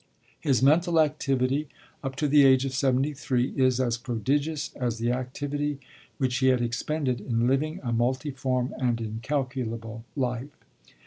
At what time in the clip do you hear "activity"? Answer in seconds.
0.99-1.67, 5.11-5.79